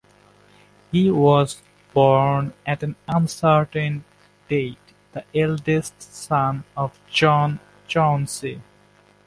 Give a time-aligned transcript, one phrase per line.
[0.91, 1.61] He was
[1.93, 4.03] born at an uncertain
[4.49, 4.79] date,
[5.11, 8.63] the eldest son of John Chauncey.